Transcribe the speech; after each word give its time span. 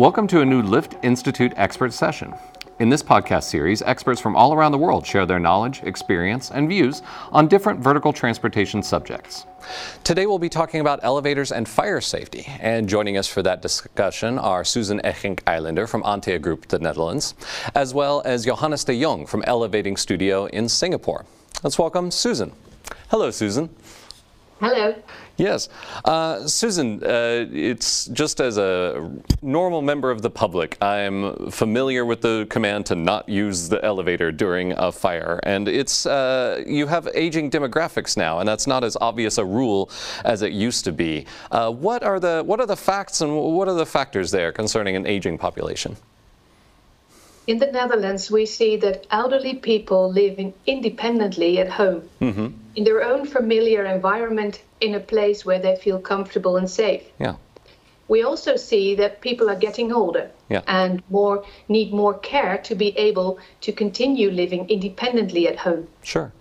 Welcome 0.00 0.28
to 0.28 0.40
a 0.40 0.46
new 0.46 0.62
Lift 0.62 0.96
Institute 1.02 1.52
expert 1.56 1.92
session. 1.92 2.32
In 2.78 2.88
this 2.88 3.02
podcast 3.02 3.42
series, 3.42 3.82
experts 3.82 4.18
from 4.18 4.34
all 4.34 4.54
around 4.54 4.72
the 4.72 4.78
world 4.78 5.06
share 5.06 5.26
their 5.26 5.38
knowledge, 5.38 5.82
experience, 5.82 6.50
and 6.50 6.70
views 6.70 7.02
on 7.32 7.48
different 7.48 7.80
vertical 7.80 8.10
transportation 8.10 8.82
subjects. 8.82 9.44
Today 10.02 10.24
we'll 10.24 10.38
be 10.38 10.48
talking 10.48 10.80
about 10.80 11.00
elevators 11.02 11.52
and 11.52 11.68
fire 11.68 12.00
safety. 12.00 12.46
And 12.60 12.88
joining 12.88 13.18
us 13.18 13.28
for 13.28 13.42
that 13.42 13.60
discussion 13.60 14.38
are 14.38 14.64
Susan 14.64 15.02
Echink 15.04 15.40
Eilander 15.40 15.86
from 15.86 16.02
Antea 16.04 16.40
Group, 16.40 16.68
the 16.68 16.78
Netherlands, 16.78 17.34
as 17.74 17.92
well 17.92 18.22
as 18.24 18.46
Johannes 18.46 18.84
de 18.84 18.98
Jong 18.98 19.26
from 19.26 19.44
Elevating 19.46 19.98
Studio 19.98 20.46
in 20.46 20.70
Singapore. 20.70 21.26
Let's 21.62 21.78
welcome 21.78 22.10
Susan. 22.10 22.52
Hello, 23.10 23.30
Susan. 23.30 23.68
Hello. 24.60 24.94
Yes. 25.38 25.70
Uh, 26.04 26.46
Susan, 26.46 27.02
uh, 27.02 27.46
it's 27.50 28.04
just 28.08 28.42
as 28.42 28.58
a 28.58 29.10
normal 29.40 29.80
member 29.80 30.10
of 30.10 30.20
the 30.20 30.28
public, 30.28 30.76
I'm 30.82 31.50
familiar 31.50 32.04
with 32.04 32.20
the 32.20 32.46
command 32.50 32.84
to 32.86 32.94
not 32.94 33.26
use 33.26 33.70
the 33.70 33.82
elevator 33.82 34.30
during 34.30 34.72
a 34.72 34.92
fire. 34.92 35.40
And 35.44 35.66
it's, 35.66 36.04
uh, 36.04 36.62
you 36.66 36.86
have 36.88 37.08
aging 37.14 37.50
demographics 37.50 38.18
now, 38.18 38.40
and 38.40 38.46
that's 38.46 38.66
not 38.66 38.84
as 38.84 38.98
obvious 39.00 39.38
a 39.38 39.44
rule 39.46 39.90
as 40.26 40.42
it 40.42 40.52
used 40.52 40.84
to 40.84 40.92
be. 40.92 41.24
Uh, 41.50 41.70
what, 41.70 42.02
are 42.02 42.20
the, 42.20 42.42
what 42.44 42.60
are 42.60 42.66
the 42.66 42.76
facts 42.76 43.22
and 43.22 43.34
what 43.34 43.66
are 43.66 43.74
the 43.74 43.86
factors 43.86 44.30
there 44.30 44.52
concerning 44.52 44.94
an 44.94 45.06
aging 45.06 45.38
population? 45.38 45.96
In 47.46 47.58
the 47.58 47.72
Netherlands, 47.72 48.30
we 48.30 48.44
see 48.44 48.76
that 48.76 49.06
elderly 49.10 49.54
people 49.54 50.12
living 50.12 50.52
independently 50.66 51.58
at 51.58 51.70
home, 51.70 52.08
mm-hmm. 52.20 52.48
In 52.76 52.84
their 52.84 53.02
own 53.02 53.26
familiar 53.26 53.84
environment, 53.84 54.62
in 54.80 54.94
a 54.94 55.00
place 55.00 55.44
where 55.44 55.58
they 55.58 55.76
feel 55.76 55.98
comfortable 55.98 56.56
and 56.56 56.68
safe. 56.68 57.02
Yeah. 57.18 57.36
We 58.08 58.24
also 58.24 58.56
see 58.56 58.96
that 58.96 59.20
people 59.20 59.48
are 59.48 59.56
getting 59.56 59.92
older 59.92 60.30
yeah. 60.48 60.62
and 60.66 61.02
more 61.10 61.44
need 61.68 61.92
more 61.92 62.14
care 62.18 62.58
to 62.58 62.74
be 62.74 62.88
able 62.98 63.38
to 63.60 63.72
continue 63.72 64.30
living 64.30 64.68
independently 64.68 65.46
at 65.46 65.58
home. 65.58 65.86
Sure. 66.02 66.32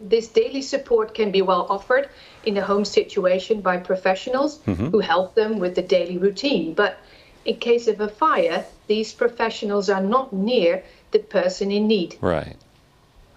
This 0.00 0.28
daily 0.28 0.62
support 0.62 1.14
can 1.14 1.30
be 1.30 1.42
well 1.42 1.66
offered 1.68 2.08
in 2.44 2.56
a 2.56 2.62
home 2.62 2.84
situation 2.84 3.60
by 3.60 3.76
professionals 3.78 4.58
mm-hmm. 4.58 4.88
who 4.88 5.00
help 5.00 5.34
them 5.34 5.58
with 5.58 5.74
the 5.74 5.82
daily 5.82 6.18
routine. 6.18 6.74
But 6.74 6.98
in 7.44 7.56
case 7.56 7.88
of 7.88 8.00
a 8.00 8.08
fire, 8.08 8.64
these 8.86 9.12
professionals 9.12 9.90
are 9.90 10.02
not 10.02 10.32
near 10.32 10.82
the 11.10 11.18
person 11.18 11.70
in 11.70 11.86
need. 11.86 12.16
Right. 12.20 12.56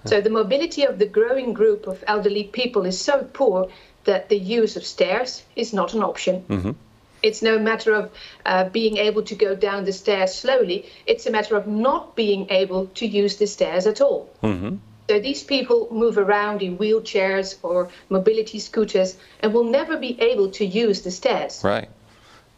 So 0.06 0.22
the 0.22 0.30
mobility 0.30 0.84
of 0.84 1.00
the 1.00 1.06
growing 1.06 1.54
group 1.54 1.88
of 1.88 2.04
elderly 2.08 2.44
people 2.44 2.86
is 2.86 3.00
so 3.00 3.28
poor 3.34 3.70
that 4.04 4.30
the 4.30 4.38
use 4.38 4.76
of 4.76 4.86
stairs 4.86 5.44
is 5.56 5.74
not 5.74 5.94
an 5.94 6.04
option. 6.04 6.44
Mm-hmm. 6.48 6.72
It's 7.24 7.42
no 7.42 7.58
matter 7.58 7.94
of 7.96 8.12
uh, 8.46 8.70
being 8.70 8.98
able 8.98 9.24
to 9.24 9.36
go 9.36 9.56
down 9.56 9.86
the 9.86 9.94
stairs 9.94 10.36
slowly, 10.36 10.86
it's 11.08 11.26
a 11.26 11.32
matter 11.32 11.56
of 11.56 11.66
not 11.66 12.16
being 12.16 12.48
able 12.52 12.86
to 12.88 13.08
use 13.08 13.38
the 13.38 13.48
stairs 13.48 13.88
at 13.88 14.00
all. 14.00 14.30
Mm-hmm. 14.44 14.76
So 15.10 15.20
these 15.20 15.44
people 15.44 15.88
move 15.92 16.18
around 16.18 16.62
in 16.62 16.78
wheelchairs 16.78 17.58
or 17.64 17.90
mobility 18.10 18.60
scooters 18.60 19.18
and 19.40 19.54
will 19.54 19.64
never 19.64 19.98
be 19.98 20.20
able 20.22 20.52
to 20.52 20.66
use 20.66 21.02
the 21.02 21.12
stairs. 21.12 21.62
Right. 21.64 21.90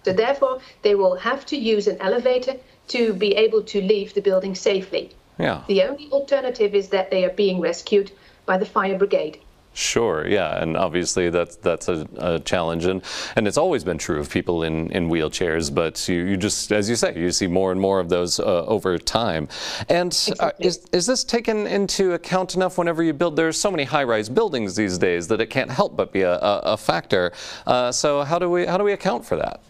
So 0.03 0.13
therefore, 0.13 0.59
they 0.81 0.95
will 0.95 1.15
have 1.15 1.45
to 1.47 1.57
use 1.57 1.87
an 1.87 1.97
elevator 1.99 2.55
to 2.89 3.13
be 3.13 3.35
able 3.35 3.63
to 3.63 3.81
leave 3.81 4.13
the 4.13 4.21
building 4.21 4.55
safely. 4.55 5.11
Yeah. 5.39 5.63
The 5.67 5.83
only 5.83 6.09
alternative 6.11 6.73
is 6.73 6.89
that 6.89 7.11
they 7.11 7.25
are 7.25 7.29
being 7.29 7.59
rescued 7.59 8.11
by 8.45 8.57
the 8.57 8.65
fire 8.65 8.97
brigade. 8.97 9.39
Sure, 9.77 10.27
yeah, 10.27 10.59
and 10.59 10.75
obviously 10.75 11.29
that's 11.29 11.57
that's 11.57 11.87
a, 11.87 12.07
a, 12.17 12.39
challenge, 12.39 12.85
and, 12.85 13.03
and 13.35 13.47
it's 13.47 13.59
always 13.59 13.83
been 13.83 13.99
true 13.99 14.19
of 14.19 14.27
people 14.27 14.63
in, 14.63 14.91
in 14.91 15.07
wheelchairs. 15.07 15.71
But 15.71 16.09
you, 16.09 16.23
you 16.23 16.35
just, 16.35 16.71
as 16.71 16.89
you 16.89 16.95
say, 16.95 17.13
you 17.15 17.31
see 17.31 17.45
more 17.45 17.71
and 17.71 17.79
more 17.79 17.99
of 17.99 18.09
those 18.09 18.39
uh, 18.39 18.65
over 18.65 18.97
time. 18.97 19.47
And 19.87 20.07
uh, 20.07 20.31
exactly. 20.31 20.65
uh, 20.65 20.67
is 20.67 20.87
is 20.91 21.05
this 21.05 21.23
taken 21.23 21.67
into 21.67 22.13
account 22.13 22.55
enough 22.55 22.79
whenever 22.79 23.03
you 23.03 23.13
build? 23.13 23.35
There's 23.35 23.55
so 23.55 23.69
many 23.69 23.83
high-rise 23.83 24.29
buildings 24.29 24.75
these 24.75 24.97
days 24.97 25.27
that 25.27 25.41
it 25.41 25.51
can't 25.51 25.69
help 25.69 25.95
but 25.95 26.11
be 26.11 26.23
a, 26.23 26.39
a, 26.39 26.59
a 26.73 26.77
factor. 26.77 27.31
Uh, 27.67 27.91
so 27.91 28.23
how 28.23 28.39
do 28.39 28.49
we 28.49 28.65
how 28.65 28.79
do 28.79 28.83
we 28.83 28.93
account 28.93 29.27
for 29.27 29.35
that? 29.35 29.61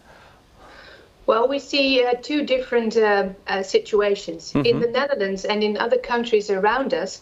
Well, 1.27 1.49
we 1.49 1.59
see 1.59 2.03
uh, 2.05 2.13
two 2.21 2.45
different 2.45 2.95
uh, 2.95 3.29
uh, 3.47 3.61
situations. 3.61 4.53
Mm-hmm. 4.53 4.65
In 4.65 4.79
the 4.79 4.87
Netherlands 4.87 5.43
and 5.43 5.61
in 5.61 5.77
other 5.77 5.97
countries 5.97 6.49
around 6.49 6.93
us, 6.93 7.21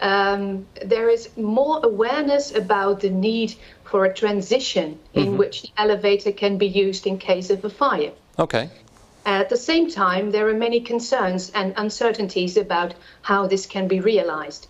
um, 0.00 0.66
there 0.86 1.10
is 1.10 1.36
more 1.36 1.80
awareness 1.82 2.54
about 2.54 3.00
the 3.00 3.10
need 3.10 3.54
for 3.82 4.04
a 4.04 4.14
transition 4.14 4.94
mm-hmm. 4.94 5.18
in 5.18 5.36
which 5.36 5.62
the 5.62 5.70
elevator 5.76 6.30
can 6.30 6.58
be 6.58 6.68
used 6.68 7.08
in 7.08 7.18
case 7.18 7.50
of 7.50 7.64
a 7.64 7.70
fire. 7.70 8.12
Okay. 8.38 8.70
At 9.26 9.48
the 9.48 9.56
same 9.56 9.90
time, 9.90 10.30
there 10.30 10.48
are 10.48 10.54
many 10.54 10.80
concerns 10.80 11.50
and 11.50 11.74
uncertainties 11.76 12.56
about 12.56 12.94
how 13.22 13.48
this 13.48 13.66
can 13.66 13.88
be 13.88 14.00
realized. 14.00 14.68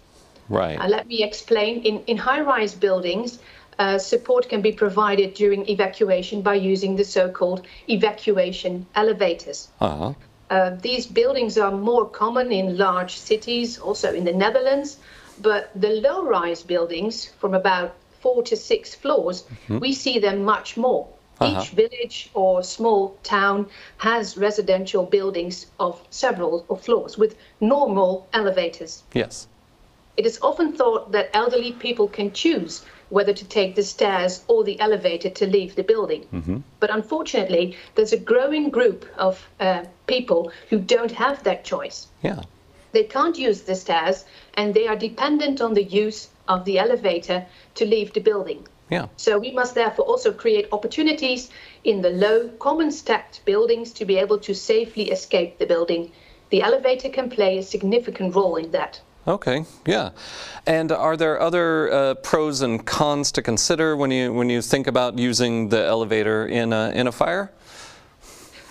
Right. 0.48 0.80
Uh, 0.80 0.88
let 0.88 1.06
me 1.06 1.22
explain. 1.22 1.82
In, 1.82 2.02
in 2.06 2.16
high 2.16 2.40
rise 2.40 2.74
buildings, 2.74 3.38
uh, 3.80 3.98
support 3.98 4.48
can 4.48 4.60
be 4.60 4.72
provided 4.72 5.32
during 5.32 5.66
evacuation 5.68 6.42
by 6.42 6.54
using 6.54 6.96
the 6.96 7.04
so-called 7.04 7.66
evacuation 7.88 8.86
elevators. 8.94 9.68
Uh-huh. 9.80 10.12
Uh, 10.50 10.70
these 10.82 11.06
buildings 11.06 11.56
are 11.56 11.70
more 11.70 12.06
common 12.06 12.52
in 12.52 12.76
large 12.76 13.16
cities, 13.16 13.78
also 13.78 14.12
in 14.12 14.24
the 14.24 14.32
Netherlands, 14.32 14.98
but 15.40 15.70
the 15.74 15.88
low-rise 16.06 16.62
buildings 16.62 17.32
from 17.40 17.54
about 17.54 17.94
four 18.20 18.42
to 18.42 18.54
six 18.54 18.94
floors, 18.94 19.44
mm-hmm. 19.44 19.78
we 19.78 19.94
see 19.94 20.18
them 20.18 20.44
much 20.44 20.76
more. 20.76 21.08
Uh-huh. 21.40 21.62
Each 21.62 21.70
village 21.70 22.30
or 22.34 22.62
small 22.62 23.16
town 23.22 23.66
has 23.96 24.36
residential 24.36 25.04
buildings 25.06 25.66
of 25.78 25.98
several 26.10 26.66
floors 26.82 27.16
with 27.16 27.34
normal 27.60 28.28
elevators. 28.34 29.02
Yes. 29.14 29.48
It 30.20 30.26
is 30.26 30.38
often 30.42 30.74
thought 30.74 31.12
that 31.12 31.30
elderly 31.32 31.72
people 31.72 32.06
can 32.06 32.30
choose 32.32 32.84
whether 33.08 33.32
to 33.32 33.44
take 33.46 33.74
the 33.74 33.82
stairs 33.82 34.44
or 34.48 34.62
the 34.62 34.78
elevator 34.78 35.30
to 35.30 35.46
leave 35.46 35.76
the 35.76 35.82
building. 35.82 36.26
Mm-hmm. 36.30 36.58
But 36.78 36.90
unfortunately, 36.90 37.78
there's 37.94 38.12
a 38.12 38.18
growing 38.18 38.68
group 38.68 39.06
of 39.16 39.48
uh, 39.60 39.84
people 40.06 40.52
who 40.68 40.78
don't 40.78 41.10
have 41.12 41.42
that 41.44 41.64
choice. 41.64 42.08
Yeah. 42.20 42.42
They 42.92 43.04
can't 43.04 43.38
use 43.38 43.62
the 43.62 43.74
stairs 43.74 44.26
and 44.52 44.74
they 44.74 44.86
are 44.86 44.94
dependent 44.94 45.62
on 45.62 45.72
the 45.72 45.84
use 45.84 46.28
of 46.48 46.66
the 46.66 46.78
elevator 46.78 47.46
to 47.76 47.86
leave 47.86 48.12
the 48.12 48.20
building. 48.20 48.68
Yeah. 48.90 49.06
So 49.16 49.38
we 49.38 49.52
must 49.52 49.74
therefore 49.74 50.04
also 50.04 50.32
create 50.34 50.68
opportunities 50.70 51.48
in 51.84 52.02
the 52.02 52.10
low, 52.10 52.48
common 52.58 52.92
stacked 52.92 53.42
buildings 53.46 53.90
to 53.92 54.04
be 54.04 54.18
able 54.18 54.38
to 54.40 54.54
safely 54.54 55.10
escape 55.10 55.56
the 55.56 55.64
building. 55.64 56.12
The 56.50 56.60
elevator 56.60 57.08
can 57.08 57.30
play 57.30 57.56
a 57.56 57.62
significant 57.62 58.34
role 58.34 58.56
in 58.56 58.70
that. 58.72 59.00
Okay, 59.26 59.64
yeah. 59.86 60.10
And 60.66 60.90
are 60.90 61.16
there 61.16 61.40
other 61.40 61.92
uh, 61.92 62.14
pros 62.14 62.62
and 62.62 62.84
cons 62.84 63.32
to 63.32 63.42
consider 63.42 63.96
when 63.96 64.10
you 64.10 64.32
when 64.32 64.48
you 64.48 64.62
think 64.62 64.86
about 64.86 65.18
using 65.18 65.68
the 65.68 65.84
elevator 65.84 66.46
in 66.46 66.72
a, 66.72 66.90
in 66.90 67.06
a 67.06 67.12
fire? 67.12 67.50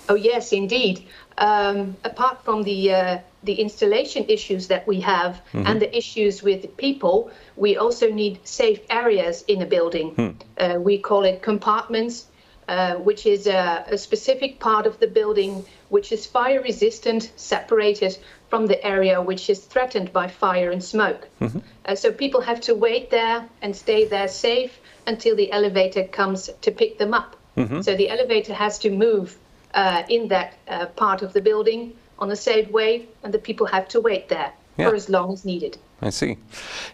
Oh 0.09 0.15
yes, 0.15 0.51
indeed. 0.51 1.05
Um, 1.37 1.95
apart 2.03 2.43
from 2.43 2.63
the 2.63 2.93
uh, 2.93 3.19
the 3.43 3.53
installation 3.53 4.25
issues 4.27 4.67
that 4.67 4.87
we 4.87 4.99
have 5.01 5.41
mm-hmm. 5.53 5.67
and 5.67 5.81
the 5.81 5.95
issues 5.95 6.43
with 6.43 6.75
people, 6.77 7.31
we 7.55 7.77
also 7.77 8.11
need 8.11 8.39
safe 8.45 8.79
areas 8.89 9.43
in 9.47 9.61
a 9.61 9.65
building. 9.65 10.09
Hmm. 10.15 10.29
Uh, 10.57 10.79
we 10.79 10.97
call 10.97 11.23
it 11.23 11.41
compartments, 11.41 12.25
uh, 12.67 12.95
which 12.95 13.25
is 13.25 13.47
a, 13.47 13.85
a, 13.87 13.97
specific 13.97 14.59
part 14.59 14.85
of 14.85 14.99
the 14.99 15.07
building 15.07 15.65
which 15.89 16.11
is 16.11 16.25
fire 16.25 16.61
resistant, 16.61 17.31
separated 17.35 18.17
from 18.49 18.65
the 18.65 18.83
area 18.85 19.21
which 19.21 19.49
is 19.49 19.59
threatened 19.59 20.11
by 20.11 20.27
fire 20.27 20.71
and 20.71 20.83
smoke. 20.83 21.27
Mm-hmm. 21.39 21.59
Uh, 21.85 21.95
so 21.95 22.11
people 22.11 22.41
have 22.41 22.61
to 22.61 22.75
wait 22.75 23.09
there 23.09 23.47
and 23.61 23.75
stay 23.75 24.05
there 24.05 24.27
safe 24.27 24.79
until 25.07 25.35
the 25.35 25.51
elevator 25.51 26.03
comes 26.03 26.49
to 26.61 26.71
pick 26.71 26.97
them 26.97 27.13
up. 27.13 27.35
Mm-hmm. 27.57 27.81
So 27.81 27.95
the 27.95 28.09
elevator 28.09 28.53
has 28.53 28.79
to 28.79 28.89
move 28.89 29.37
uh, 29.73 30.03
in 30.09 30.27
that 30.29 30.57
uh, 30.67 30.87
part 30.87 31.21
of 31.21 31.33
the 31.33 31.41
building 31.41 31.95
on 32.17 32.31
a 32.31 32.35
safe 32.35 32.69
way, 32.69 33.07
and 33.23 33.33
the 33.33 33.39
people 33.39 33.65
have 33.67 33.87
to 33.89 34.01
wait 34.01 34.27
there 34.29 34.51
yeah. 34.79 34.89
for 34.89 34.95
as 34.95 35.09
long 35.09 35.33
as 35.33 35.45
needed. 35.45 35.77
I 36.01 36.09
see. 36.11 36.37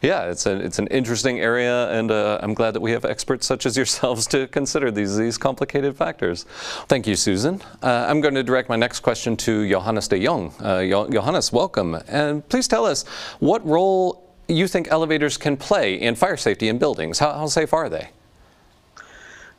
Yeah, 0.01 0.31
it's 0.31 0.45
an 0.45 0.61
it's 0.61 0.79
an 0.79 0.87
interesting 0.87 1.39
area, 1.39 1.91
and 1.91 2.09
uh, 2.09 2.39
I'm 2.41 2.53
glad 2.53 2.71
that 2.71 2.81
we 2.81 2.91
have 2.91 3.05
experts 3.05 3.45
such 3.45 3.65
as 3.65 3.77
yourselves 3.77 4.25
to 4.27 4.47
consider 4.47 4.91
these 4.91 5.15
these 5.15 5.37
complicated 5.37 5.95
factors. 5.95 6.45
Thank 6.87 7.05
you, 7.05 7.15
Susan. 7.15 7.61
Uh, 7.83 8.05
I'm 8.09 8.21
going 8.21 8.33
to 8.33 8.43
direct 8.43 8.67
my 8.67 8.75
next 8.75 9.01
question 9.01 9.37
to 9.37 9.69
Johannes 9.69 10.07
de 10.07 10.23
Jong. 10.23 10.53
Uh, 10.59 10.83
Johannes, 11.11 11.53
welcome, 11.53 11.95
and 12.07 12.47
please 12.49 12.67
tell 12.67 12.85
us 12.85 13.05
what 13.39 13.65
role 13.65 14.23
you 14.47 14.67
think 14.67 14.87
elevators 14.89 15.37
can 15.37 15.57
play 15.57 15.95
in 15.95 16.15
fire 16.15 16.37
safety 16.37 16.67
in 16.67 16.77
buildings. 16.77 17.19
How, 17.19 17.33
how 17.33 17.47
safe 17.47 17.73
are 17.73 17.89
they? 17.89 18.09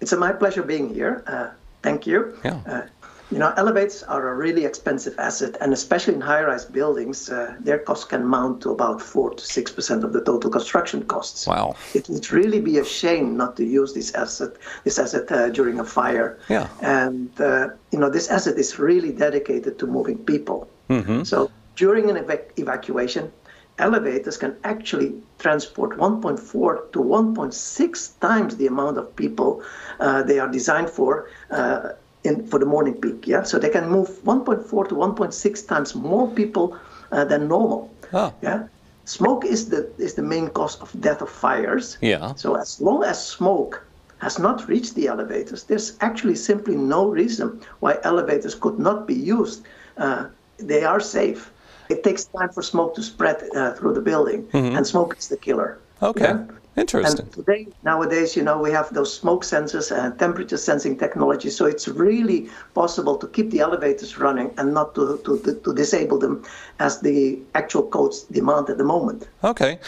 It's 0.01 0.13
a 0.13 0.17
my 0.17 0.33
pleasure 0.33 0.63
being 0.63 0.93
here. 0.93 1.23
Uh, 1.27 1.49
thank 1.83 2.07
you. 2.07 2.39
Yeah. 2.45 2.87
You 3.31 3.39
know, 3.39 3.53
elevators 3.57 4.05
are 4.05 4.29
a 4.29 4.35
really 4.35 4.65
expensive 4.65 5.19
asset, 5.19 5.57
and 5.61 5.73
especially 5.73 6.15
in 6.15 6.21
high-rise 6.21 6.65
buildings, 6.65 7.29
uh, 7.29 7.57
their 7.59 7.79
costs 7.79 8.05
can 8.05 8.25
mount 8.25 8.61
to 8.63 8.71
about 8.71 9.03
four 9.03 9.31
to 9.35 9.45
six 9.45 9.73
percent 9.73 10.05
of 10.05 10.13
the 10.13 10.23
total 10.23 10.49
construction 10.49 11.03
costs. 11.03 11.47
Wow! 11.47 11.75
It 11.93 12.09
would 12.09 12.31
really 12.31 12.61
be 12.61 12.79
a 12.79 12.85
shame 12.85 13.37
not 13.37 13.57
to 13.57 13.65
use 13.65 13.95
this 13.95 14.15
asset, 14.15 14.53
this 14.85 14.99
asset 14.99 15.31
uh, 15.33 15.49
during 15.49 15.81
a 15.81 15.85
fire. 15.85 16.39
Yeah. 16.49 16.69
And 16.81 17.31
uh, 17.41 17.71
you 17.91 17.99
know, 17.99 18.11
this 18.11 18.29
asset 18.29 18.59
is 18.59 18.79
really 18.79 19.13
dedicated 19.13 19.79
to 19.81 19.87
moving 19.87 20.19
people. 20.19 20.69
Mm-hmm. 20.89 21.25
So 21.25 21.51
during 21.75 22.09
an 22.11 22.17
evac- 22.17 22.53
evacuation, 22.57 23.33
elevators 23.79 24.37
can 24.37 24.57
actually 24.65 25.15
transport 25.39 25.99
1.4 25.99 26.93
to 26.93 26.99
1.6 26.99 28.21
times 28.21 28.57
the 28.57 28.67
amount 28.67 28.99
of 28.99 29.15
people 29.17 29.63
uh, 30.01 30.23
they 30.23 30.39
are 30.39 30.49
designed 30.49 30.89
for 30.89 31.29
uh, 31.51 31.91
in, 32.27 32.47
for 32.47 32.59
the 32.59 32.67
morning 32.67 32.95
peak. 32.95 33.27
Yeah, 33.27 33.43
so 33.43 33.59
they 33.59 33.71
can 33.71 33.89
move 33.89 34.09
1.4 34.25 34.89
to 34.89 34.95
1.6 34.95 35.69
times 35.69 35.95
more 35.95 36.29
people 36.31 36.77
uh, 37.13 37.25
than 37.25 37.49
normal. 37.49 37.91
Oh. 38.13 38.33
Yeah, 38.43 38.69
smoke 39.05 39.45
is 39.45 39.69
the 39.69 39.91
is 39.99 40.15
the 40.15 40.23
main 40.23 40.49
cause 40.49 40.77
of 40.81 40.93
death 41.01 41.23
of 41.23 41.31
fires. 41.31 41.99
Yeah. 42.01 42.35
So 42.35 42.55
as 42.55 42.81
long 42.81 43.05
as 43.05 43.25
smoke 43.25 43.83
has 44.19 44.39
not 44.39 44.67
reached 44.69 44.95
the 44.95 45.09
elevators, 45.09 45.65
there's 45.65 45.97
actually 46.01 46.37
simply 46.37 46.77
no 46.77 47.09
reason 47.09 47.61
why 47.81 47.99
elevators 48.03 48.55
could 48.55 48.79
not 48.79 49.07
be 49.07 49.15
used. 49.15 49.63
Uh, 49.97 50.27
they 50.59 50.85
are 50.85 51.01
safe. 51.01 51.53
It 51.89 52.03
takes 52.03 52.25
time 52.25 52.49
for 52.49 52.63
smoke 52.63 52.95
to 52.97 53.03
spread 53.03 53.37
uh, 53.55 53.73
through 53.75 53.95
the 53.95 54.01
building, 54.01 54.49
and 54.53 54.87
smoke 54.87 55.17
is 55.19 55.29
the 55.29 55.37
killer. 55.37 55.79
Okay. 56.03 56.25
Yeah? 56.25 56.45
Interesting. 56.77 57.25
And 57.25 57.33
today, 57.33 57.69
nowadays, 57.85 58.37
you 58.37 58.43
know, 58.43 58.59
we 58.59 58.71
have 58.71 58.93
those 58.93 59.13
smoke 59.13 59.45
sensors 59.45 59.91
and 59.91 60.19
temperature 60.19 60.59
sensing 60.59 60.99
technology, 60.99 61.49
so 61.49 61.65
it's 61.65 61.89
really 61.89 62.51
possible 62.75 63.17
to 63.17 63.27
keep 63.29 63.51
the 63.51 63.61
elevators 63.61 64.19
running 64.19 64.53
and 64.59 64.75
not 64.75 64.95
to, 64.95 65.19
to, 65.25 65.39
to, 65.41 65.55
to 65.55 65.75
disable 65.75 66.19
them 66.19 66.45
as 66.79 67.01
the 67.01 67.39
actual 67.55 67.83
codes 67.83 68.25
demand 68.25 68.69
at 68.69 68.77
the 68.77 68.85
moment. 68.85 69.27
Okay. 69.43 69.79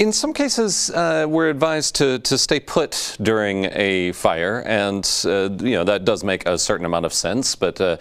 In 0.00 0.12
some 0.12 0.32
cases, 0.32 0.90
uh, 0.90 1.26
we're 1.28 1.48
advised 1.48 1.94
to, 1.96 2.18
to 2.18 2.36
stay 2.36 2.58
put 2.58 3.16
during 3.22 3.66
a 3.72 4.10
fire, 4.12 4.64
and 4.66 5.08
uh, 5.24 5.48
you 5.60 5.76
know 5.76 5.84
that 5.84 6.04
does 6.04 6.24
make 6.24 6.44
a 6.46 6.58
certain 6.58 6.86
amount 6.86 7.06
of 7.06 7.12
sense. 7.12 7.54
But 7.54 7.80
uh, 7.80 7.98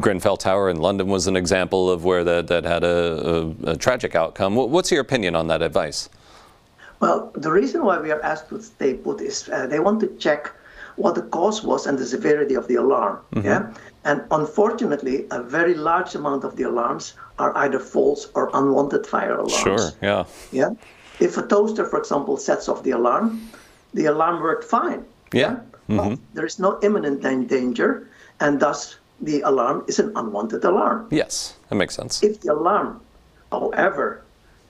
Grenfell 0.00 0.38
Tower 0.38 0.70
in 0.70 0.78
London 0.78 1.08
was 1.08 1.26
an 1.26 1.36
example 1.36 1.90
of 1.90 2.04
where 2.04 2.24
that, 2.24 2.46
that 2.46 2.64
had 2.64 2.84
a, 2.84 3.52
a, 3.66 3.72
a 3.72 3.76
tragic 3.76 4.14
outcome. 4.14 4.54
What's 4.54 4.90
your 4.90 5.02
opinion 5.02 5.36
on 5.36 5.48
that 5.48 5.60
advice? 5.60 6.08
Well, 7.02 7.32
the 7.34 7.50
reason 7.50 7.84
why 7.84 7.98
we 7.98 8.12
are 8.12 8.22
asked 8.22 8.48
to 8.50 8.62
stay 8.62 8.94
put 8.94 9.20
is 9.20 9.48
uh, 9.48 9.66
they 9.66 9.80
want 9.80 9.98
to 10.00 10.08
check 10.18 10.52
what 10.94 11.16
the 11.16 11.22
cause 11.22 11.64
was 11.64 11.86
and 11.86 11.98
the 11.98 12.06
severity 12.06 12.54
of 12.54 12.68
the 12.68 12.76
alarm. 12.76 13.18
Yeah, 13.34 13.74
and 14.04 14.22
unfortunately, 14.30 15.26
a 15.32 15.42
very 15.42 15.74
large 15.74 16.14
amount 16.14 16.44
of 16.44 16.54
the 16.54 16.62
alarms 16.62 17.14
are 17.40 17.56
either 17.56 17.80
false 17.80 18.28
or 18.34 18.50
unwanted 18.54 19.04
fire 19.06 19.34
alarms. 19.34 19.62
Sure. 19.66 19.90
Yeah. 20.00 20.24
Yeah. 20.52 20.70
If 21.18 21.36
a 21.36 21.42
toaster, 21.42 21.84
for 21.84 21.98
example, 21.98 22.36
sets 22.36 22.68
off 22.68 22.84
the 22.84 22.92
alarm, 22.92 23.50
the 23.94 24.06
alarm 24.06 24.40
worked 24.40 24.64
fine. 24.64 25.04
Yeah. 25.32 25.56
But 25.88 26.18
there 26.34 26.46
is 26.46 26.58
no 26.58 26.78
imminent 26.82 27.20
danger, 27.48 28.08
and 28.38 28.60
thus 28.60 28.96
the 29.20 29.40
alarm 29.40 29.84
is 29.88 29.98
an 29.98 30.12
unwanted 30.14 30.64
alarm. 30.64 31.08
Yes, 31.10 31.56
that 31.68 31.74
makes 31.74 31.96
sense. 31.96 32.22
If 32.22 32.40
the 32.42 32.52
alarm, 32.52 33.00
however, 33.50 34.22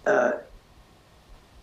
uh, 0.07 0.33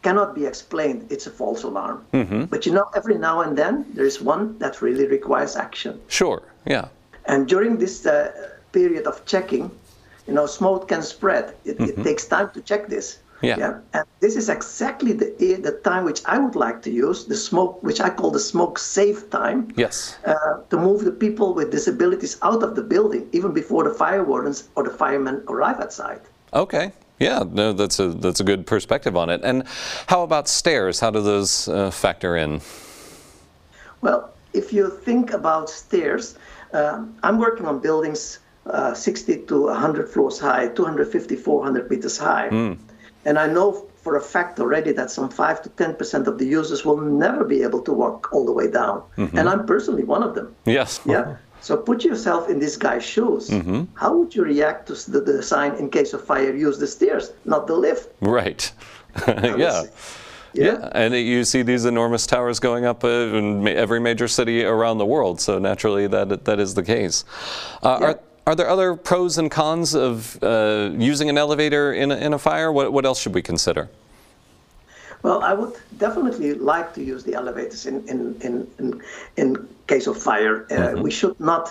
cannot 0.01 0.35
be 0.35 0.45
explained, 0.45 1.07
it's 1.09 1.27
a 1.27 1.31
false 1.31 1.63
alarm. 1.63 2.05
But 2.49 2.65
you 2.65 2.73
know, 2.73 2.89
every 2.95 3.17
now 3.17 3.41
and 3.41 3.57
then 3.57 3.85
there 3.93 4.05
is 4.05 4.21
one 4.21 4.57
that 4.59 4.81
really 4.81 5.07
requires 5.07 5.55
action. 5.55 5.99
Sure. 6.07 6.41
Yeah. 6.65 6.87
And 7.25 7.47
during 7.47 7.77
this 7.77 8.05
uh, 8.05 8.31
period 8.71 9.05
of 9.07 9.25
checking, 9.25 9.71
you 10.27 10.33
know, 10.33 10.45
smoke 10.45 10.87
can 10.87 11.01
spread. 11.01 11.55
It, 11.65 11.79
it 11.79 12.03
takes 12.03 12.25
time 12.25 12.49
to 12.51 12.61
check 12.61 12.87
this. 12.87 13.19
Yeah. 13.41 13.79
And 13.93 14.05
this 14.19 14.35
is 14.35 14.49
exactly 14.49 15.13
the 15.13 15.27
the 15.61 15.71
time 15.83 16.03
which 16.03 16.21
I 16.25 16.37
would 16.37 16.55
like 16.55 16.81
to 16.81 16.91
use 16.91 17.25
the 17.25 17.37
smoke, 17.37 17.81
which 17.81 18.01
I 18.01 18.09
call 18.09 18.31
the 18.31 18.39
smoke 18.39 18.77
safe 18.77 19.29
time. 19.29 19.71
Yes. 19.75 20.17
Uh, 20.25 20.61
to 20.69 20.77
move 20.77 21.05
the 21.05 21.11
people 21.11 21.53
with 21.53 21.71
disabilities 21.71 22.37
out 22.41 22.63
of 22.63 22.75
the 22.75 22.81
building 22.81 23.29
even 23.31 23.53
before 23.53 23.83
the 23.85 23.93
fire 23.93 24.23
wardens 24.23 24.67
or 24.75 24.83
the 24.83 24.95
firemen 25.03 25.43
arrive 25.47 25.79
at 25.79 25.93
site. 25.93 26.21
Okay. 26.53 26.91
Yeah, 27.19 27.43
no, 27.45 27.73
that's 27.73 27.99
a 27.99 28.09
that's 28.09 28.39
a 28.39 28.43
good 28.43 28.65
perspective 28.65 29.17
on 29.17 29.29
it. 29.29 29.41
And 29.43 29.63
how 30.07 30.23
about 30.23 30.47
stairs? 30.47 30.99
How 30.99 31.11
do 31.11 31.21
those 31.21 31.67
uh, 31.67 31.91
factor 31.91 32.37
in? 32.37 32.61
Well, 34.01 34.33
if 34.53 34.71
you 34.71 34.89
think 34.89 35.33
about 35.33 35.69
stairs, 35.69 36.37
um, 36.73 37.15
I'm 37.23 37.37
working 37.37 37.65
on 37.65 37.79
buildings 37.79 38.39
uh, 38.65 38.93
60 38.93 39.45
to 39.47 39.61
100 39.63 40.09
floors 40.09 40.39
high, 40.39 40.69
250, 40.69 41.35
400 41.35 41.89
meters 41.89 42.17
high. 42.17 42.47
And 43.25 43.37
I 43.37 43.47
know 43.47 43.85
for 44.01 44.15
a 44.15 44.21
fact 44.21 44.59
already 44.59 44.93
that 44.93 45.11
some 45.11 45.29
5 45.29 45.61
to 45.63 45.69
10% 45.69 46.27
of 46.27 46.37
the 46.37 46.45
users 46.45 46.85
will 46.85 47.01
never 47.01 47.43
be 47.43 47.63
able 47.63 47.81
to 47.81 47.91
walk 47.91 48.29
all 48.31 48.45
the 48.45 48.53
way 48.53 48.71
down. 48.71 49.03
And 49.17 49.49
I'm 49.49 49.65
personally 49.65 50.03
one 50.03 50.23
of 50.23 50.35
them. 50.35 50.55
Yes. 50.65 51.01
Yeah. 51.05 51.35
So 51.61 51.77
put 51.77 52.03
yourself 52.03 52.49
in 52.49 52.59
this 52.59 52.77
guy's 52.77 53.03
shoes. 53.03 53.49
How 53.93 54.15
would 54.17 54.33
you 54.35 54.43
react 54.43 54.87
to 54.87 55.11
the, 55.11 55.19
the 55.21 55.43
sign 55.43 55.75
in 55.75 55.89
case 55.89 56.13
of 56.13 56.23
fire? 56.23 56.55
Use 56.55 56.77
the 56.79 56.87
stairs, 56.87 57.31
not 57.45 57.67
the 57.67 57.75
lift. 57.75 58.09
Right. 58.21 58.71
yeah. 59.27 59.83
Yeah, 60.51 60.89
and 60.93 61.13
you 61.13 61.43
see 61.43 61.61
these 61.61 61.85
enormous 61.85 62.25
towers 62.25 62.59
going 62.59 62.83
up 62.83 63.03
uh, 63.03 63.07
in 63.37 63.63
ma- 63.63 63.69
every 63.69 63.99
major 63.99 64.27
city 64.27 64.63
around 64.65 64.97
the 64.97 65.05
world. 65.05 65.39
So 65.39 65.59
naturally, 65.59 66.07
that 66.07 66.43
that 66.45 66.59
is 66.59 66.73
the 66.73 66.81
case. 66.81 67.23
Uh, 67.83 67.97
Yeah. 68.01 68.07
Are 68.07 68.19
are 68.47 68.55
there 68.55 68.67
other 68.67 68.95
pros 68.95 69.37
and 69.37 69.51
cons 69.51 69.93
of 69.93 70.41
uh, 70.41 70.89
using 70.97 71.29
an 71.29 71.37
elevator 71.37 71.93
in 71.93 72.11
a, 72.11 72.15
in 72.15 72.33
a 72.33 72.39
fire? 72.39 72.71
What 72.71 72.91
what 72.91 73.05
else 73.05 73.19
should 73.21 73.35
we 73.35 73.43
consider? 73.43 73.89
Well, 75.21 75.43
I 75.43 75.53
would 75.53 75.73
definitely 75.97 76.53
like 76.55 76.93
to 76.95 77.03
use 77.03 77.23
the 77.23 77.35
elevators 77.35 77.85
in 77.85 77.95
in 78.07 78.35
in 78.41 78.67
in, 78.79 79.01
in 79.37 79.67
case 79.89 80.09
of 80.11 80.17
fire. 80.29 80.55
Uh, 80.71 81.01
We 81.05 81.11
should 81.11 81.37
not 81.39 81.65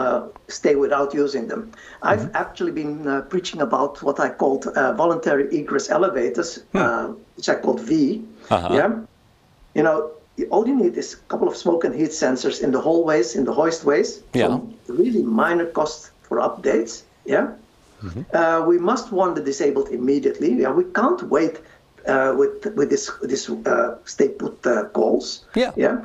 uh, 0.00 0.20
stay 0.48 0.74
without 0.84 1.10
using 1.24 1.48
them. 1.48 1.62
I've 2.10 2.26
actually 2.34 2.72
been 2.72 2.94
uh, 3.06 3.12
preaching 3.32 3.60
about 3.62 4.02
what 4.02 4.18
I 4.26 4.28
called 4.40 4.66
uh, 4.66 4.92
voluntary 5.02 5.44
egress 5.58 5.90
elevators, 5.90 6.50
uh, 6.74 7.06
which 7.36 7.48
I 7.48 7.56
called 7.62 7.80
V. 7.88 7.92
Uh-huh. 8.50 8.74
Yeah, 8.78 8.90
you 9.74 9.84
know. 9.88 9.98
All 10.50 10.66
you 10.66 10.76
need 10.84 10.96
is 10.96 11.08
a 11.14 11.16
couple 11.28 11.48
of 11.48 11.56
smoke 11.56 11.86
and 11.86 11.94
heat 11.94 12.12
sensors 12.12 12.62
in 12.64 12.70
the 12.72 12.80
hallways, 12.80 13.34
in 13.38 13.44
the 13.44 13.52
hoistways. 13.52 14.08
Yeah. 14.34 14.58
Really 14.88 15.22
minor 15.22 15.66
cost 15.66 16.12
for 16.22 16.38
updates. 16.40 17.02
Yeah. 17.26 17.46
Uh, 18.32 18.64
we 18.70 18.78
must 18.78 19.12
warn 19.12 19.34
the 19.34 19.42
disabled 19.44 19.88
immediately. 19.90 20.50
Yeah, 20.62 20.72
we 20.72 20.84
can't 20.84 21.22
wait 21.36 21.60
uh, 22.08 22.32
with 22.40 22.54
with 22.78 22.88
this 22.88 23.10
this 23.30 23.50
uh, 23.50 23.98
stay 24.04 24.28
put 24.28 24.66
uh, 24.66 24.72
calls. 24.96 25.44
Yeah. 25.56 25.72
Yeah. 25.76 25.96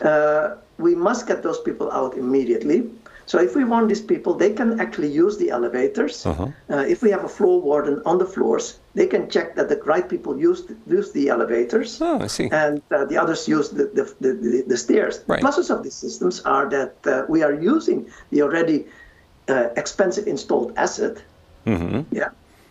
Uh, 0.00 0.56
we 0.78 0.94
must 0.94 1.26
get 1.26 1.42
those 1.42 1.60
people 1.60 1.90
out 1.92 2.16
immediately. 2.16 2.88
So 3.26 3.38
if 3.38 3.54
we 3.54 3.64
want 3.64 3.88
these 3.88 4.00
people, 4.00 4.34
they 4.34 4.52
can 4.52 4.80
actually 4.80 5.06
use 5.08 5.38
the 5.38 5.50
elevators. 5.50 6.26
Uh-huh. 6.26 6.48
Uh, 6.68 6.78
if 6.78 7.00
we 7.00 7.10
have 7.12 7.22
a 7.22 7.28
floor 7.28 7.60
warden 7.60 8.02
on 8.04 8.18
the 8.18 8.26
floors, 8.26 8.80
they 8.94 9.06
can 9.06 9.30
check 9.30 9.54
that 9.54 9.68
the 9.68 9.76
right 9.84 10.08
people 10.08 10.36
use 10.36 10.64
use 10.88 11.12
the 11.12 11.28
elevators 11.28 12.00
Oh, 12.02 12.18
I 12.18 12.26
see. 12.26 12.48
and 12.50 12.82
uh, 12.90 13.04
the 13.04 13.16
others 13.16 13.46
use 13.46 13.70
the, 13.70 13.84
the, 13.94 14.04
the, 14.20 14.32
the, 14.34 14.64
the 14.66 14.76
stairs. 14.76 15.22
Right. 15.28 15.40
The 15.40 15.46
pluses 15.46 15.70
of 15.70 15.84
these 15.84 15.94
systems 15.94 16.40
are 16.40 16.68
that 16.70 16.94
uh, 17.06 17.24
we 17.28 17.44
are 17.44 17.54
using 17.54 18.10
the 18.30 18.42
already 18.42 18.86
uh, 19.48 19.68
expensive 19.76 20.26
installed 20.26 20.72
asset. 20.76 21.22
Mm-hmm. 21.66 22.00
Yeah. 22.10 22.30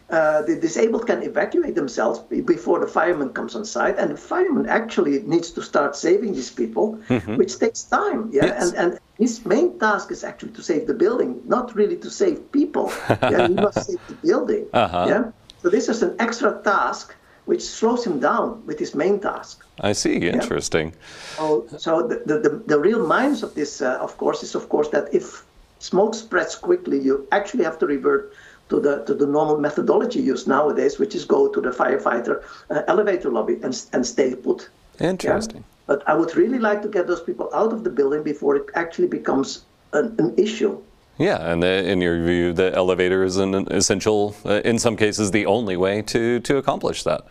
Uh, 0.09 0.41
the 0.41 0.55
disabled 0.55 1.05
can 1.05 1.21
evacuate 1.21 1.75
themselves 1.75 2.19
before 2.45 2.79
the 2.79 2.87
fireman 2.87 3.29
comes 3.29 3.55
on 3.55 3.63
site, 3.63 3.95
and 3.99 4.09
the 4.09 4.17
fireman 4.17 4.65
actually 4.67 5.21
needs 5.23 5.51
to 5.51 5.61
start 5.61 5.95
saving 5.95 6.33
these 6.33 6.49
people, 6.51 6.93
which 7.37 7.59
takes 7.59 7.83
time. 7.83 8.29
Yeah, 8.33 8.39
Mm-hmm. 8.39 8.47
Yes. 8.47 8.71
and 8.73 8.77
and 8.93 8.99
his 9.19 9.45
main 9.45 9.77
task 9.79 10.11
is 10.11 10.23
actually 10.23 10.53
to 10.53 10.63
save 10.63 10.87
the 10.87 10.93
building, 10.93 11.41
not 11.45 11.75
really 11.75 11.97
to 11.97 12.09
save 12.09 12.37
people. 12.51 12.91
yeah, 13.09 13.47
he 13.47 13.53
must 13.53 13.85
save 13.85 13.99
the 14.07 14.15
building. 14.27 14.65
Uh-huh. 14.73 15.05
Yeah, 15.09 15.23
so 15.61 15.69
this 15.69 15.89
is 15.89 16.01
an 16.01 16.15
extra 16.19 16.51
task 16.63 17.15
which 17.45 17.61
slows 17.63 18.05
him 18.05 18.19
down 18.19 18.63
with 18.65 18.79
his 18.79 18.93
main 18.95 19.19
task. 19.19 19.65
I 19.81 19.93
see. 19.93 20.15
Interesting. 20.29 20.93
So, 21.37 21.65
so 21.77 22.07
the, 22.07 22.21
the, 22.25 22.37
the, 22.45 22.49
the 22.67 22.79
real 22.79 23.05
minus 23.05 23.43
of 23.43 23.53
this, 23.55 23.81
uh, 23.81 23.97
of 24.01 24.17
course, 24.17 24.43
is 24.43 24.55
of 24.55 24.69
course 24.69 24.89
that 24.89 25.13
if 25.13 25.43
smoke 25.79 26.13
spreads 26.15 26.55
quickly, 26.55 26.99
you 26.99 27.27
actually 27.31 27.63
have 27.63 27.77
to 27.79 27.85
revert 27.87 28.33
to 28.69 28.79
the 28.79 29.03
to 29.05 29.13
the 29.13 29.25
normal 29.25 29.57
methodology 29.57 30.19
used 30.19 30.47
nowadays, 30.47 30.99
which 30.99 31.15
is 31.15 31.25
go 31.25 31.47
to 31.47 31.61
the 31.61 31.71
firefighter 31.71 32.43
uh, 32.69 32.81
elevator 32.87 33.29
lobby 33.29 33.59
and 33.63 33.85
and 33.93 34.05
stay 34.05 34.35
put. 34.35 34.69
Yeah? 34.99 35.09
Interesting. 35.09 35.63
But 35.87 36.03
I 36.07 36.13
would 36.13 36.35
really 36.35 36.59
like 36.59 36.81
to 36.83 36.87
get 36.87 37.07
those 37.07 37.23
people 37.23 37.49
out 37.53 37.73
of 37.73 37.83
the 37.83 37.89
building 37.89 38.23
before 38.23 38.55
it 38.55 38.65
actually 38.75 39.07
becomes 39.07 39.63
an, 39.93 40.15
an 40.19 40.33
issue. 40.37 40.77
Yeah, 41.17 41.51
and 41.51 41.61
the, 41.61 41.89
in 41.91 41.99
your 41.99 42.23
view, 42.23 42.53
the 42.53 42.73
elevator 42.73 43.23
is 43.23 43.37
an 43.37 43.53
essential, 43.71 44.35
uh, 44.45 44.61
in 44.63 44.79
some 44.79 44.95
cases, 44.95 45.31
the 45.31 45.45
only 45.45 45.75
way 45.75 46.01
to 46.03 46.39
to 46.39 46.57
accomplish 46.57 47.03
that. 47.03 47.21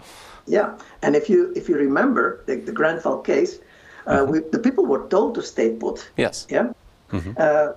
Yeah, 0.47 0.77
and 1.03 1.17
if 1.17 1.31
you 1.31 1.53
if 1.57 1.69
you 1.69 1.77
remember 1.77 2.43
the, 2.47 2.57
the 2.57 2.73
Grenfell 2.73 3.21
case, 3.23 3.61
uh, 4.07 4.27
we, 4.29 4.41
the 4.41 4.59
people 4.59 4.85
were 4.87 5.07
told 5.09 5.35
to 5.37 5.43
stay 5.43 5.71
put. 5.77 6.11
Yes. 6.17 6.47
Yeah. 6.51 6.73
Uh, 7.37 7.73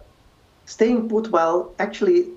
staying 0.65 1.07
put 1.09 1.31
while 1.31 1.73
actually 1.79 2.27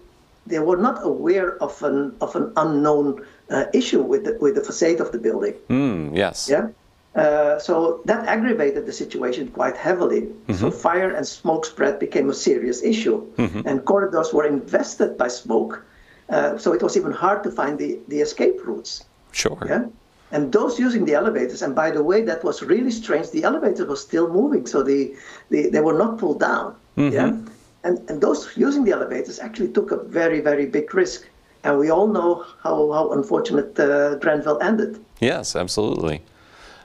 they 0.47 0.59
were 0.59 0.77
not 0.77 1.05
aware 1.05 1.63
of 1.63 1.83
an 1.83 2.15
of 2.21 2.37
an 2.37 2.53
unknown 2.57 3.25
uh, 3.51 3.65
issue 3.73 4.03
with 4.03 4.25
the, 4.25 4.39
with 4.41 4.55
the 4.55 4.65
facade 4.65 5.01
of 5.01 5.13
the 5.13 5.19
building. 5.19 5.55
Mm, 5.69 6.17
yes. 6.17 6.49
Yeah. 6.51 6.69
Uh, 7.15 7.59
so 7.61 8.01
that 8.07 8.27
aggravated 8.27 8.87
the 8.87 8.93
situation 8.93 9.49
quite 9.49 9.77
heavily. 9.77 10.23
Mm-hmm. 10.23 10.55
So 10.55 10.71
fire 10.71 11.11
and 11.11 11.27
smoke 11.27 11.65
spread 11.65 11.99
became 11.99 12.29
a 12.29 12.35
serious 12.35 12.83
issue, 12.83 13.25
mm-hmm. 13.37 13.67
and 13.69 13.85
corridors 13.85 14.33
were 14.33 14.47
invested 14.47 15.17
by 15.17 15.29
smoke. 15.29 15.85
Uh, 16.29 16.59
so 16.59 16.73
it 16.73 16.83
was 16.83 16.97
even 16.97 17.13
hard 17.13 17.43
to 17.45 17.51
find 17.51 17.79
the, 17.79 17.99
the 18.09 18.21
escape 18.21 18.57
routes. 18.65 19.05
Sure. 19.31 19.63
Yeah. 19.67 19.85
And 20.33 20.51
those 20.53 20.81
using 20.81 21.05
the 21.05 21.15
elevators, 21.15 21.63
and 21.63 21.75
by 21.75 21.93
the 21.93 22.03
way, 22.03 22.23
that 22.23 22.43
was 22.43 22.63
really 22.63 22.91
strange. 22.91 23.31
The 23.31 23.45
elevator 23.45 23.85
was 23.87 24.01
still 24.01 24.29
moving, 24.33 24.67
so 24.67 24.83
the, 24.83 25.15
the 25.51 25.69
they 25.69 25.81
were 25.81 25.97
not 25.97 26.19
pulled 26.19 26.41
down. 26.41 26.75
Mm-hmm. 26.97 27.15
Yeah. 27.15 27.37
And, 27.85 27.99
and 28.11 28.21
those 28.21 28.51
using 28.57 28.85
the 28.85 28.93
elevators 28.93 29.39
actually 29.39 29.69
took 29.69 29.91
a 29.93 29.97
very, 29.97 30.41
very 30.41 30.67
big 30.67 30.93
risk. 30.95 31.29
And 31.63 31.79
we 31.79 31.91
all 31.91 32.09
know 32.09 32.45
how, 32.63 32.91
how 32.93 33.13
unfortunate 33.13 33.79
uh, 33.79 34.17
Grenfell 34.17 34.61
ended. 34.63 35.05
Yes, 35.21 35.55
absolutely. 35.55 36.23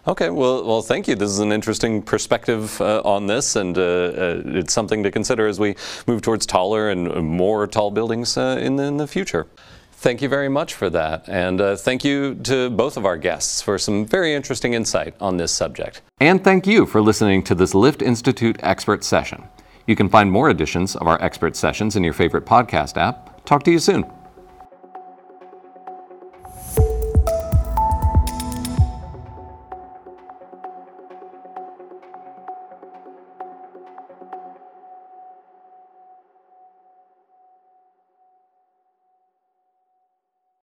Okay, 0.07 0.29
well, 0.29 0.65
well, 0.65 0.81
thank 0.81 1.07
you. 1.07 1.15
This 1.15 1.29
is 1.29 1.39
an 1.39 1.51
interesting 1.51 2.01
perspective 2.01 2.79
uh, 2.81 3.01
on 3.03 3.27
this, 3.27 3.55
and 3.55 3.77
uh, 3.77 3.81
uh, 3.81 4.41
it's 4.45 4.73
something 4.73 5.03
to 5.03 5.11
consider 5.11 5.45
as 5.45 5.59
we 5.59 5.75
move 6.07 6.21
towards 6.21 6.45
taller 6.45 6.89
and 6.89 7.27
more 7.27 7.67
tall 7.67 7.91
buildings 7.91 8.37
uh, 8.37 8.57
in 8.61 8.77
the, 8.77 8.83
in, 8.83 8.97
the, 8.97 9.07
future. 9.07 9.45
Thank 9.91 10.21
you 10.21 10.29
very 10.29 10.47
much 10.47 10.73
for 10.73 10.89
that, 10.89 11.27
and 11.27 11.59
uh, 11.59 11.75
thank 11.75 12.05
you 12.05 12.35
to 12.43 12.69
both 12.69 12.95
of 12.95 13.05
our 13.05 13.17
guests 13.17 13.61
for 13.61 13.77
some 13.77 14.05
very 14.05 14.33
interesting 14.33 14.73
insight 14.73 15.15
on 15.19 15.35
this 15.35 15.51
subject. 15.51 16.01
And 16.21 16.43
thank 16.43 16.65
you 16.65 16.85
for 16.85 17.01
listening 17.01 17.43
to 17.43 17.53
this 17.53 17.75
Lift 17.75 18.01
Institute 18.01 18.55
expert 18.61 19.03
session. 19.03 19.49
You 19.89 19.95
can 19.95 20.07
find 20.07 20.31
more 20.31 20.51
editions 20.51 20.95
of 20.95 21.07
our 21.07 21.19
expert 21.19 21.55
sessions 21.55 21.95
in 21.95 22.03
your 22.03 22.13
favorite 22.13 22.45
podcast 22.45 22.95
app. 22.95 23.43
Talk 23.43 23.63
to 23.63 23.71
you 23.71 23.79
soon. 23.79 24.05